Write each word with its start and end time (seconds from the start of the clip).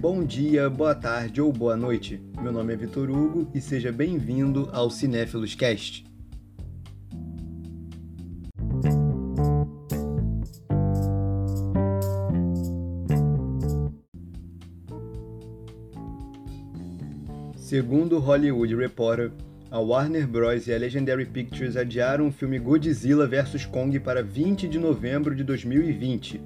Bom 0.00 0.24
dia, 0.24 0.70
boa 0.70 0.94
tarde 0.94 1.42
ou 1.42 1.52
boa 1.52 1.76
noite. 1.76 2.18
Meu 2.40 2.50
nome 2.50 2.72
é 2.72 2.76
Vitor 2.76 3.10
Hugo 3.10 3.50
e 3.54 3.60
seja 3.60 3.92
bem-vindo 3.92 4.70
ao 4.72 4.88
Cinéfilos 4.88 5.54
Cast. 5.54 6.06
Segundo 17.54 18.18
Hollywood 18.18 18.74
Reporter, 18.74 19.30
a 19.70 19.78
Warner 19.78 20.26
Bros. 20.26 20.66
e 20.66 20.72
a 20.72 20.78
Legendary 20.78 21.26
Pictures 21.26 21.76
adiaram 21.76 22.28
o 22.28 22.32
filme 22.32 22.58
Godzilla 22.58 23.26
vs 23.26 23.66
Kong 23.66 24.00
para 24.00 24.22
20 24.22 24.66
de 24.66 24.78
novembro 24.78 25.34
de 25.34 25.44
2020. 25.44 26.40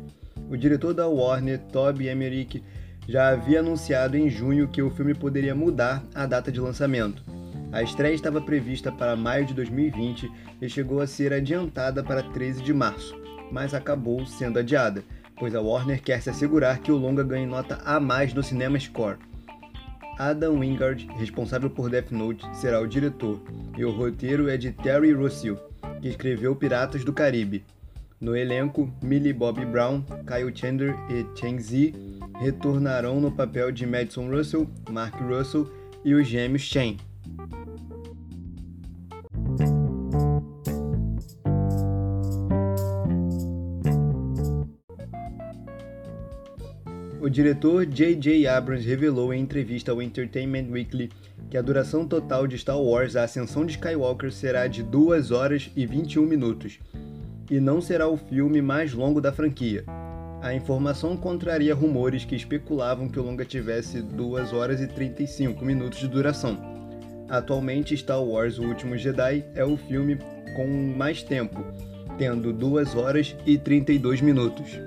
O 0.50 0.56
diretor 0.56 0.92
da 0.92 1.06
Warner, 1.06 1.60
Toby 1.70 2.08
Emmerich, 2.08 2.60
já 3.08 3.28
havia 3.28 3.60
anunciado 3.60 4.16
em 4.16 4.28
junho 4.28 4.68
que 4.68 4.82
o 4.82 4.90
filme 4.90 5.14
poderia 5.14 5.54
mudar 5.54 6.02
a 6.14 6.26
data 6.26 6.50
de 6.50 6.60
lançamento. 6.60 7.22
A 7.72 7.82
estreia 7.82 8.14
estava 8.14 8.40
prevista 8.40 8.90
para 8.92 9.16
maio 9.16 9.44
de 9.44 9.54
2020 9.54 10.30
e 10.60 10.68
chegou 10.68 11.00
a 11.00 11.06
ser 11.06 11.32
adiantada 11.32 12.02
para 12.02 12.22
13 12.22 12.62
de 12.62 12.72
março, 12.72 13.20
mas 13.50 13.74
acabou 13.74 14.24
sendo 14.26 14.58
adiada, 14.58 15.02
pois 15.36 15.54
a 15.54 15.60
Warner 15.60 16.00
quer 16.02 16.22
se 16.22 16.30
assegurar 16.30 16.78
que 16.78 16.92
o 16.92 16.96
longa 16.96 17.24
ganhe 17.24 17.46
nota 17.46 17.80
A+ 17.84 17.98
no 18.34 18.42
Cinema 18.42 18.78
Score. 18.78 19.18
Adam 20.16 20.60
Wingard, 20.60 21.08
responsável 21.18 21.68
por 21.68 21.90
Death 21.90 22.12
Note, 22.12 22.46
será 22.54 22.80
o 22.80 22.86
diretor, 22.86 23.42
e 23.76 23.84
o 23.84 23.90
roteiro 23.90 24.48
é 24.48 24.56
de 24.56 24.70
Terry 24.70 25.12
Rossio, 25.12 25.58
que 26.00 26.08
escreveu 26.08 26.54
Piratas 26.54 27.04
do 27.04 27.12
Caribe. 27.12 27.64
No 28.20 28.36
elenco, 28.36 28.88
Millie 29.02 29.32
Bobby 29.32 29.66
Brown, 29.66 30.02
Kyle 30.24 30.54
Chandler 30.54 30.94
e 31.10 31.26
Cheng 31.36 31.58
Zi 31.58 32.13
retornarão 32.40 33.20
no 33.20 33.30
papel 33.30 33.70
de 33.70 33.86
Madison 33.86 34.28
Russell, 34.28 34.68
Mark 34.90 35.14
Russell 35.20 35.70
e 36.04 36.14
os 36.14 36.26
gêmeos 36.26 36.62
Chen. 36.62 36.96
O 47.20 47.30
diretor 47.30 47.86
J.J. 47.86 48.46
Abrams 48.46 48.86
revelou 48.86 49.32
em 49.32 49.40
entrevista 49.40 49.90
ao 49.90 50.02
Entertainment 50.02 50.66
Weekly 50.70 51.10
que 51.48 51.56
a 51.56 51.62
duração 51.62 52.06
total 52.06 52.46
de 52.46 52.58
Star 52.58 52.78
Wars 52.78 53.16
A 53.16 53.22
Ascensão 53.24 53.64
de 53.64 53.72
Skywalker 53.72 54.30
será 54.30 54.66
de 54.66 54.82
2 54.82 55.30
horas 55.30 55.70
e 55.74 55.86
21 55.86 56.26
minutos, 56.26 56.78
e 57.50 57.58
não 57.58 57.80
será 57.80 58.08
o 58.08 58.16
filme 58.16 58.60
mais 58.60 58.92
longo 58.92 59.20
da 59.20 59.32
franquia. 59.32 59.84
A 60.44 60.52
informação 60.52 61.16
contraria 61.16 61.74
rumores 61.74 62.26
que 62.26 62.36
especulavam 62.36 63.08
que 63.08 63.18
o 63.18 63.22
longa 63.22 63.46
tivesse 63.46 64.02
2 64.02 64.52
horas 64.52 64.78
e 64.78 64.86
35 64.86 65.64
minutos 65.64 66.00
de 66.00 66.06
duração. 66.06 66.58
Atualmente, 67.30 67.96
Star 67.96 68.22
Wars 68.22 68.58
O 68.58 68.64
Último 68.64 68.94
Jedi 68.98 69.42
é 69.54 69.64
o 69.64 69.78
filme 69.78 70.18
com 70.54 70.66
mais 70.94 71.22
tempo, 71.22 71.64
tendo 72.18 72.52
2 72.52 72.94
horas 72.94 73.34
e 73.46 73.56
32 73.56 74.20
minutos. 74.20 74.78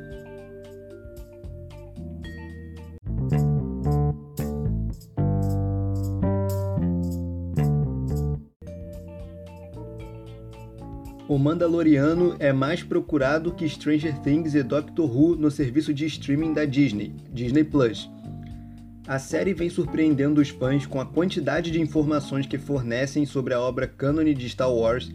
O 11.29 11.37
Mandaloriano 11.37 12.37
é 12.39 12.53
mais 12.53 12.83
procurado 12.83 13.51
que 13.51 13.67
Stranger 13.67 14.17
Things 14.19 14.55
e 14.55 14.63
Doctor 14.63 15.13
Who 15.13 15.35
no 15.35 15.51
serviço 15.51 15.93
de 15.93 16.05
streaming 16.05 16.53
da 16.53 16.63
Disney, 16.63 17.13
Disney 17.33 17.65
Plus. 17.65 18.09
A 19.05 19.19
série 19.19 19.53
vem 19.53 19.69
surpreendendo 19.69 20.39
os 20.39 20.47
fãs 20.47 20.85
com 20.85 21.01
a 21.01 21.05
quantidade 21.05 21.69
de 21.69 21.81
informações 21.81 22.45
que 22.45 22.57
fornecem 22.57 23.25
sobre 23.25 23.53
a 23.53 23.59
obra 23.59 23.85
cânone 23.85 24.33
de 24.33 24.47
Star 24.47 24.71
Wars, 24.73 25.11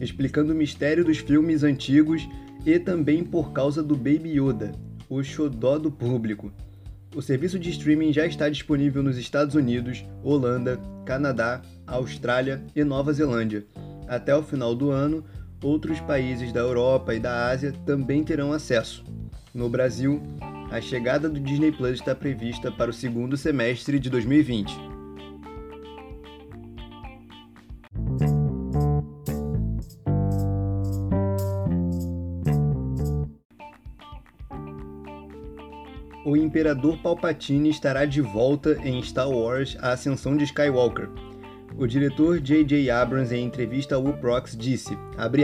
explicando 0.00 0.52
o 0.52 0.56
mistério 0.56 1.04
dos 1.04 1.18
filmes 1.18 1.62
antigos 1.62 2.28
e 2.66 2.76
também 2.80 3.22
por 3.22 3.52
causa 3.52 3.80
do 3.80 3.94
Baby 3.94 4.40
Yoda, 4.40 4.72
o 5.08 5.22
xodó 5.22 5.78
do 5.78 5.88
público. 5.88 6.52
O 7.14 7.22
serviço 7.22 7.60
de 7.60 7.70
streaming 7.70 8.12
já 8.12 8.26
está 8.26 8.48
disponível 8.48 9.04
nos 9.04 9.16
Estados 9.16 9.54
Unidos, 9.54 10.04
Holanda, 10.20 10.80
Canadá, 11.06 11.62
Austrália 11.86 12.60
e 12.74 12.82
Nova 12.82 13.12
Zelândia. 13.12 13.64
Até 14.08 14.36
o 14.36 14.42
final 14.42 14.74
do 14.74 14.90
ano, 14.90 15.24
outros 15.64 15.98
países 16.00 16.52
da 16.52 16.60
Europa 16.60 17.14
e 17.14 17.18
da 17.18 17.48
Ásia 17.48 17.72
também 17.86 18.22
terão 18.22 18.52
acesso. 18.52 19.02
No 19.54 19.68
Brasil, 19.68 20.22
a 20.70 20.80
chegada 20.80 21.28
do 21.28 21.40
Disney 21.40 21.72
Plus 21.72 22.00
está 22.00 22.14
prevista 22.14 22.70
para 22.70 22.90
o 22.90 22.94
segundo 22.94 23.36
semestre 23.36 23.98
de 23.98 24.10
2020. 24.10 24.76
O 36.26 36.36
Imperador 36.36 36.96
Palpatine 36.98 37.68
estará 37.68 38.04
de 38.04 38.20
volta 38.20 38.76
em 38.82 39.02
Star 39.02 39.28
Wars 39.28 39.76
A 39.80 39.92
Ascensão 39.92 40.36
de 40.36 40.44
Skywalker, 40.44 41.08
o 41.76 41.86
diretor 41.86 42.40
J.J. 42.40 42.88
Abrams, 42.90 43.34
em 43.34 43.44
entrevista 43.44 43.96
ao 43.96 44.06
Uprox, 44.06 44.56
disse, 44.56 44.96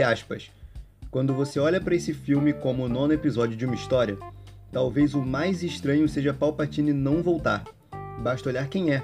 aspas, 0.05 0.49
Quando 1.09 1.33
você 1.33 1.59
olha 1.59 1.81
para 1.81 1.95
esse 1.95 2.13
filme 2.13 2.53
como 2.53 2.85
o 2.85 2.89
nono 2.89 3.13
episódio 3.13 3.57
de 3.57 3.65
uma 3.65 3.75
história, 3.75 4.17
talvez 4.71 5.13
o 5.13 5.21
mais 5.21 5.61
estranho 5.61 6.07
seja 6.07 6.33
Palpatine 6.33 6.93
não 6.93 7.21
voltar. 7.21 7.65
Basta 8.23 8.47
olhar 8.47 8.67
quem 8.69 8.91
é, 8.93 9.03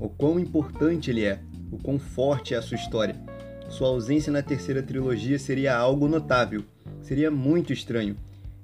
o 0.00 0.08
quão 0.08 0.38
importante 0.38 1.10
ele 1.10 1.24
é, 1.24 1.40
o 1.70 1.78
quão 1.78 1.98
forte 1.98 2.54
é 2.54 2.56
a 2.56 2.62
sua 2.62 2.76
história. 2.76 3.16
Sua 3.68 3.88
ausência 3.88 4.32
na 4.32 4.42
terceira 4.42 4.82
trilogia 4.82 5.38
seria 5.38 5.76
algo 5.76 6.08
notável, 6.08 6.64
seria 7.00 7.30
muito 7.30 7.72
estranho. 7.72 8.16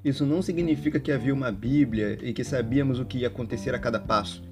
Isso 0.04 0.26
não 0.26 0.42
significa 0.42 0.98
que 0.98 1.12
havia 1.12 1.32
uma 1.32 1.52
Bíblia 1.52 2.18
e 2.22 2.32
que 2.32 2.42
sabíamos 2.42 2.98
o 2.98 3.04
que 3.04 3.18
ia 3.18 3.28
acontecer 3.28 3.74
a 3.74 3.78
cada 3.78 4.00
passo. 4.00 4.42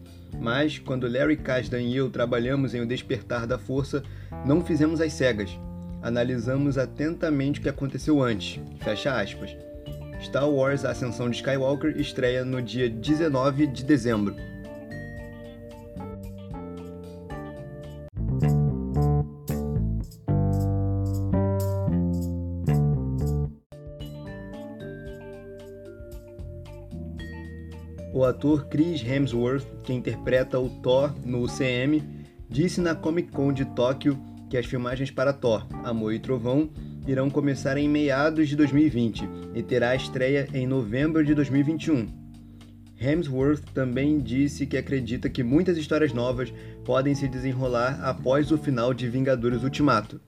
Mas, 0.41 0.78
quando 0.78 1.09
Larry 1.09 1.37
Kasdan 1.37 1.81
e 1.81 1.97
eu 1.97 2.11
trabalhamos 2.11 2.75
em 2.75 2.81
O 2.81 2.87
Despertar 2.87 3.47
da 3.47 3.59
Força, 3.59 4.03
não 4.44 4.65
fizemos 4.65 5.00
as 5.00 5.12
cegas. 5.12 5.50
Analisamos 6.03 6.78
atentamente 6.78 7.59
o 7.59 7.62
que 7.62 7.69
aconteceu 7.69 8.22
antes. 8.22 8.61
Fecha 8.81 9.21
aspas. 9.21 9.56
Star 10.22 10.49
Wars 10.49 10.84
A 10.84 10.91
Ascensão 10.91 11.31
de 11.31 11.37
Skywalker 11.37 11.97
estreia 11.97 12.44
no 12.44 12.61
dia 12.61 12.88
19 12.88 13.67
de 13.69 13.84
dezembro. 13.84 14.34
O 28.19 28.25
ator 28.25 28.67
Chris 28.67 29.01
Hemsworth, 29.01 29.65
que 29.84 29.93
interpreta 29.93 30.59
o 30.59 30.69
Thor 30.69 31.15
no 31.25 31.41
UCM, 31.41 32.03
disse 32.51 32.81
na 32.81 32.93
Comic 32.93 33.31
Con 33.31 33.53
de 33.53 33.65
Tóquio 33.65 34.19
que 34.51 34.56
as 34.56 34.67
filmagens 34.67 35.09
para 35.09 35.33
Thor, 35.33 35.65
Amor 35.84 36.12
e 36.12 36.19
Trovão 36.19 36.69
irão 37.06 37.31
começar 37.31 37.79
em 37.79 37.89
meados 37.89 38.49
de 38.49 38.56
2020 38.56 39.23
e 39.55 39.62
terá 39.62 39.95
estreia 39.95 40.49
em 40.53 40.67
novembro 40.67 41.25
de 41.25 41.33
2021. 41.33 42.09
Hemsworth 43.01 43.62
também 43.73 44.19
disse 44.19 44.67
que 44.67 44.77
acredita 44.77 45.31
que 45.31 45.45
muitas 45.45 45.79
histórias 45.79 46.12
novas 46.12 46.53
podem 46.85 47.15
se 47.15 47.29
desenrolar 47.29 48.00
após 48.03 48.50
o 48.50 48.59
final 48.59 48.93
de 48.93 49.09
Vingadores 49.09 49.62
Ultimato. 49.62 50.21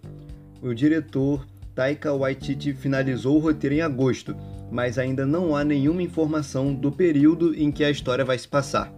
O 0.62 0.72
diretor 0.72 1.44
Taika 1.74 2.12
Waititi 2.14 2.72
finalizou 2.72 3.36
o 3.36 3.40
roteiro 3.40 3.76
em 3.76 3.80
agosto 3.80 4.34
mas 4.70 4.98
ainda 4.98 5.26
não 5.26 5.56
há 5.56 5.64
nenhuma 5.64 6.02
informação 6.02 6.72
do 6.72 6.92
período 6.92 7.54
em 7.54 7.72
que 7.72 7.82
a 7.82 7.90
história 7.90 8.24
vai 8.24 8.38
se 8.38 8.46
passar. 8.46 8.92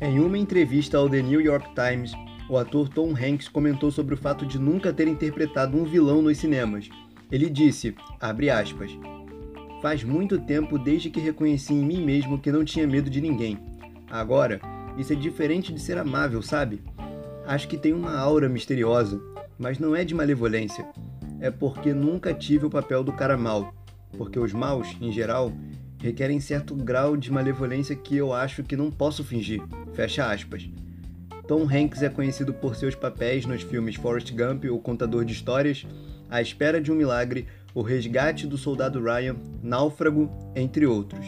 Em 0.00 0.18
uma 0.18 0.38
entrevista 0.38 0.96
ao 0.96 1.08
The 1.08 1.22
New 1.22 1.40
York 1.40 1.68
Times, 1.74 2.12
o 2.48 2.56
ator 2.56 2.88
Tom 2.88 3.12
Hanks 3.14 3.48
comentou 3.48 3.90
sobre 3.90 4.14
o 4.14 4.16
fato 4.16 4.46
de 4.46 4.58
nunca 4.58 4.92
ter 4.92 5.06
interpretado 5.06 5.76
um 5.76 5.84
vilão 5.84 6.22
nos 6.22 6.38
cinemas. 6.38 6.88
Ele 7.30 7.48
disse, 7.48 7.94
aspas, 8.20 8.90
Faz 9.82 10.04
muito 10.04 10.38
tempo 10.38 10.78
desde 10.78 11.08
que 11.08 11.20
reconheci 11.20 11.72
em 11.72 11.84
mim 11.84 12.04
mesmo 12.04 12.38
que 12.38 12.52
não 12.52 12.64
tinha 12.64 12.86
medo 12.86 13.08
de 13.08 13.20
ninguém. 13.20 13.58
Agora, 14.10 14.60
isso 14.98 15.12
é 15.12 15.16
diferente 15.16 15.72
de 15.72 15.80
ser 15.80 15.96
amável, 15.96 16.42
sabe? 16.42 16.82
Acho 17.46 17.66
que 17.66 17.78
tem 17.78 17.92
uma 17.92 18.16
aura 18.16 18.48
misteriosa, 18.48 19.20
mas 19.58 19.78
não 19.78 19.96
é 19.96 20.04
de 20.04 20.14
malevolência. 20.14 20.86
É 21.40 21.50
porque 21.50 21.94
nunca 21.94 22.34
tive 22.34 22.66
o 22.66 22.70
papel 22.70 23.02
do 23.02 23.12
cara 23.12 23.36
mal, 23.36 23.74
porque 24.18 24.38
os 24.38 24.52
maus, 24.52 24.94
em 25.00 25.10
geral, 25.10 25.50
requerem 25.98 26.40
certo 26.40 26.74
grau 26.74 27.16
de 27.16 27.32
malevolência 27.32 27.96
que 27.96 28.16
eu 28.16 28.32
acho 28.34 28.62
que 28.62 28.76
não 28.76 28.90
posso 28.90 29.24
fingir. 29.24 29.62
Fecha 29.94 30.30
aspas. 30.30 30.68
Tom 31.48 31.62
Hanks 31.64 32.02
é 32.02 32.08
conhecido 32.08 32.52
por 32.52 32.76
seus 32.76 32.94
papéis 32.94 33.46
nos 33.46 33.62
filmes 33.62 33.96
Forrest 33.96 34.32
Gump, 34.32 34.64
O 34.66 34.78
Contador 34.78 35.24
de 35.24 35.32
Histórias, 35.32 35.86
A 36.28 36.40
Espera 36.40 36.80
de 36.80 36.92
um 36.92 36.94
Milagre, 36.94 37.48
O 37.74 37.82
Resgate 37.82 38.46
do 38.46 38.58
Soldado 38.58 39.00
Ryan, 39.00 39.36
Náufrago, 39.62 40.28
entre 40.56 40.86
outros. 40.86 41.24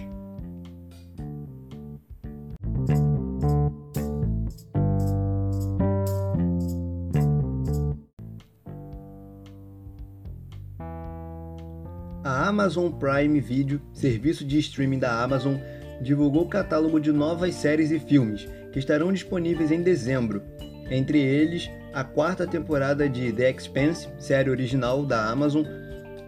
A 12.25 12.49
Amazon 12.49 12.91
Prime 12.91 13.41
Video, 13.41 13.81
serviço 13.93 14.45
de 14.45 14.59
streaming 14.59 14.99
da 14.99 15.23
Amazon, 15.23 15.57
divulgou 16.01 16.43
o 16.43 16.49
catálogo 16.49 17.01
de 17.01 17.13
novas 17.13 17.55
séries 17.55 17.91
e 17.93 18.01
filmes 18.01 18.49
que 18.73 18.79
estarão 18.79 19.13
disponíveis 19.13 19.71
em 19.71 19.83
dezembro. 19.83 20.43
Entre 20.91 21.21
eles, 21.21 21.71
a 21.93 22.03
quarta 22.03 22.47
temporada 22.47 23.09
de 23.09 23.33
The 23.33 23.51
Expanse, 23.51 24.09
série 24.19 24.51
original 24.51 25.05
da 25.05 25.31
Amazon, 25.31 25.65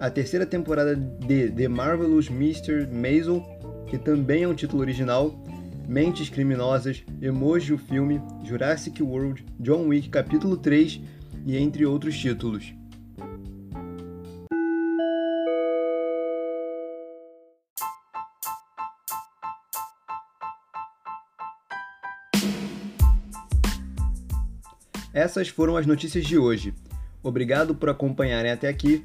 a 0.01 0.11
terceira 0.11 0.45
temporada 0.45 0.97
de 0.97 1.51
The 1.51 1.69
Marvelous 1.69 2.29
Mr. 2.29 2.87
Maisel, 2.93 3.43
que 3.87 3.97
também 3.97 4.43
é 4.43 4.49
um 4.49 4.55
título 4.55 4.83
original, 4.83 5.35
Mentes 5.87 6.29
Criminosas, 6.29 7.05
Emoji 7.21 7.73
o 7.73 7.79
Filme, 7.79 8.21
Jurassic 8.45 9.03
World, 9.03 9.45
John 9.61 9.89
Wick 9.89 10.09
Capítulo 10.09 10.57
3 10.57 11.01
e 11.47 11.57
entre 11.57 11.87
outros 11.87 12.17
títulos. 12.19 12.73
Essas 25.13 25.49
foram 25.49 25.77
as 25.77 25.87
notícias 25.87 26.25
de 26.25 26.37
hoje. 26.37 26.75
Obrigado 27.23 27.75
por 27.75 27.89
acompanharem 27.89 28.51
até 28.51 28.69
aqui 28.69 29.05